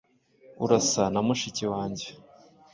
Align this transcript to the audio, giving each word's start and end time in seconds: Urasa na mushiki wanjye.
Urasa 0.63 1.03
na 1.13 1.19
mushiki 1.27 1.65
wanjye. 1.73 2.05